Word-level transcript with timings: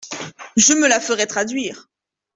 Je 0.57 0.73
me 0.73 0.87
la 0.87 0.99
ferai 0.99 1.27
traduire… 1.27 1.87